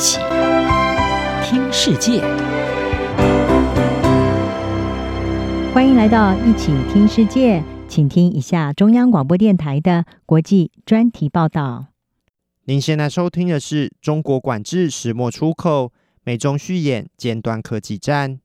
[0.00, 0.18] 起
[1.44, 2.22] 听世界，
[5.74, 11.88] 欢迎来到一起听世界，请听一下中央广播电台的国际专题报道。
[12.64, 15.92] 您现在收听的是中国管制石墨出口，
[16.24, 18.40] 美中续演尖端科技战。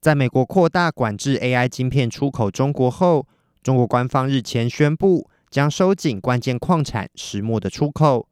[0.00, 3.26] 在美国扩大管制 AI 晶片出口中国后，
[3.62, 8.28] 中国官方日前宣布将收紧关键矿产石墨的出口。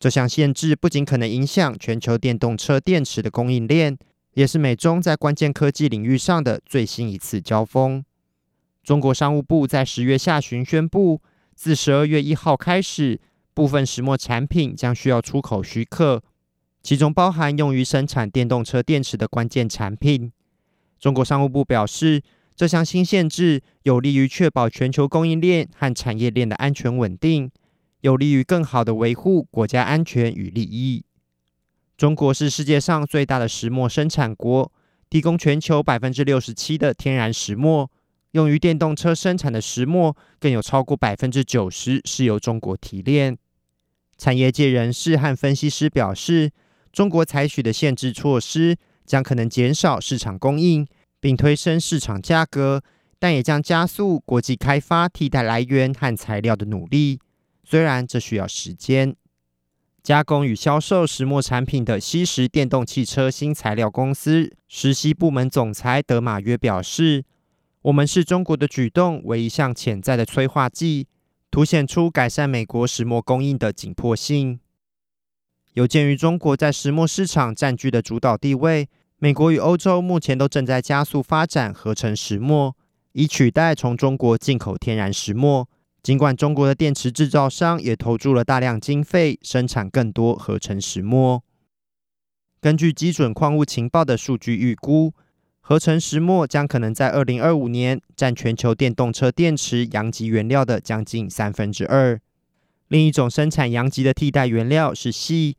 [0.00, 3.98] 这项限制不仅可能影响全球电动车电池的供应链，
[4.32, 8.02] 也是美中在关键科技领域上的最新一次交锋。
[8.82, 11.20] 中国商务部在十月下旬宣布，
[11.54, 13.20] 自十二月一号开始，
[13.52, 16.22] 部分石墨产品将需要出口许可，
[16.82, 20.32] 其中包含用于生产电动车电池的关键产品。
[20.98, 22.22] 中国商务部表示，
[22.56, 27.50] 这项新限制有利于确保全球供应链和产业链的安全稳定。
[28.00, 31.04] 有利于更好地维护国家安全与利益。
[31.96, 34.72] 中国是世界上最大的石墨生产国，
[35.10, 37.90] 提供全球百分之六十七的天然石墨。
[38.32, 43.36] 用于电动车生产的石墨，更有超过百分之九十是由中国提炼。
[44.16, 46.52] 产业界人士和分析师表示，
[46.92, 50.86] 中国采取的限制措施将可能减少市场供应，
[51.20, 52.82] 并推升市场价格，
[53.18, 57.18] 但也将加速国际开发替代来源和材料的努力。
[57.70, 59.14] 虽然这需要时间，
[60.02, 67.24] 加工与销售石墨产品的西石电动汽车新材料公司实习部门总裁德马约表示
[67.82, 71.06] ：“我们视中国的举动为一项潜在的催化剂，
[71.48, 74.58] 凸显出改善美国石墨供应的紧迫性。
[75.74, 78.88] 有鉴于中国在石墨市场占据的主导地位，
[79.18, 82.74] 美国与欧洲目前都正在加速发展合成石墨，
[83.12, 85.68] 以取代从中国进口天然石墨。”
[86.02, 91.42] 尽管中国的电池制造商也投注了大量经费生产更多合成石墨，
[92.60, 95.12] 根据基准矿物情报的数据预估，
[95.60, 102.18] 合成石墨将可能在二零二五年占全球电动车电池阳极原料的将近三分之二。
[102.88, 105.54] 另一种生产阳极的替代原料是矽，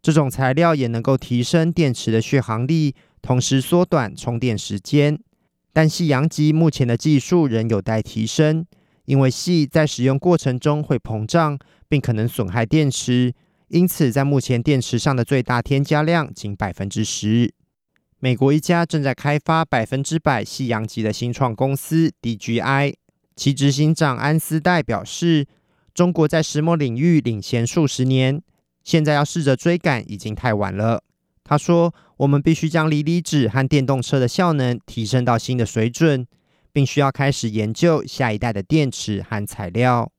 [0.00, 5.20] 这种材料也能够提升电池的续航力，同时缩短充电时间。
[5.72, 8.66] 但矽阳极目前的技术仍有待提升。
[9.04, 13.34] 因为硒在使用过程中会膨胀，并可能损害电池，
[13.68, 17.52] 因此在目前电池上的最大添加量仅百分之十。
[18.18, 22.94] 美国一家正在开发百分之百矽阳极的新创公司 DGI，
[23.36, 25.46] 其执行长安斯代表示
[25.92, 28.40] ：“中国在石墨领域领先数十年，
[28.82, 31.02] 现在要试着追赶已经太晚了。”
[31.44, 36.26] 他说：“我们必须将锂离子和电动车的效能提升到新的水准。”
[36.74, 40.10] 并需要开始研究下一代的电池和材料。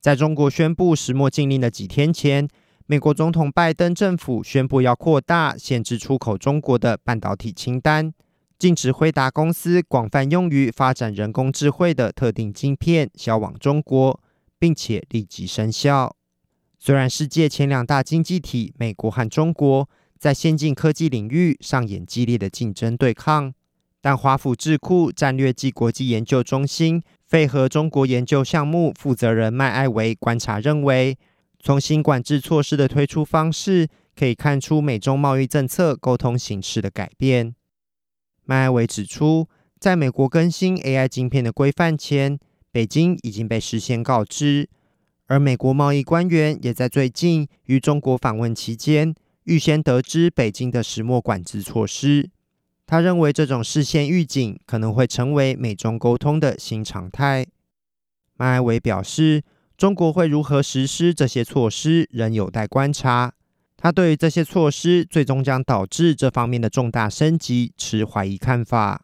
[0.00, 2.48] 在中国宣布石墨禁令的几天前，
[2.86, 8.14] 美国总统拜登政府宣布要扩大限制出口中国的半导体清单，
[8.56, 14.20] 禁止辉达公司广泛用于发展人工智慧的特定晶片销往中国，
[14.60, 16.14] 并且立即生效。
[16.78, 23.52] 虽然世界前两大经济体美国和中国在先进科技领域上演激烈的竞争对抗。
[24.06, 31.18] 但华府智库战略暨国际研究中心费和中国研究项目负责人麦艾维观察认为，
[31.58, 37.56] 从新管制措施的推出方式可以看出美中贸易政策沟通形式的改变。
[38.44, 39.48] 麦艾维指出，
[39.80, 42.38] 在美国更新 AI 晶片的规范前，
[42.70, 44.68] 北京已经被事先告知，
[45.26, 49.12] 而美国贸易官员也在最近与中国访问期间，
[49.42, 52.30] 预先得知北京的石墨管制措施。
[52.86, 57.44] 他认为这种事先预警可能会成为美中沟通的新常态。
[58.36, 59.42] 麦艾维表示，
[59.76, 63.32] 中国会如何实施这些措施仍有待观察。
[63.76, 69.02] 他对于这些措施最终将导致这方面的重大升级持怀疑看法。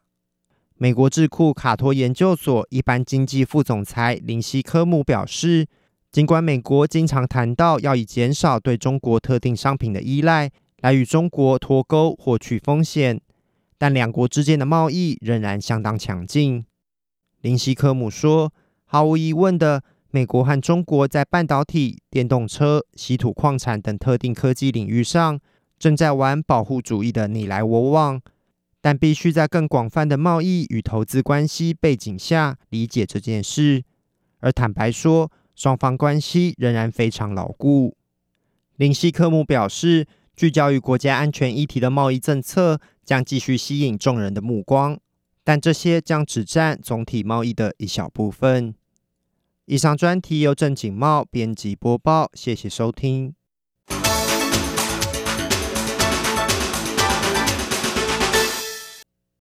[0.76, 5.66] 美国智库卡托研究所一般经济副总裁林西科姆表示，
[6.10, 10.50] 尽管美国经常谈到要以减少对中国特定商品的依赖
[10.82, 13.20] 来与中国脱钩或去风险。
[13.82, 16.64] 但两国之间的贸易仍然相当强劲。
[17.40, 18.52] 林西科姆说
[18.86, 19.82] ：“毫无疑问的，
[20.12, 25.40] 美国和中国在半导体、电动车、稀土矿产等特定科技领域上
[25.80, 28.20] 正在玩保护主义的你来我往，
[28.80, 33.82] 但必须在更广泛的贸易与投资关系背景下理解这件事。
[34.38, 37.96] 而坦白说，双方关系仍然非常牢固。”
[38.78, 40.06] 林西科姆表示。
[40.34, 44.98] 聚焦于国家安全议题的贸易政策将继续吸引众人的目光，
[45.44, 48.74] 但这些将只占总体贸易的一小部分。
[49.66, 53.34] 以上专题由正经茂编辑播报，谢谢收听。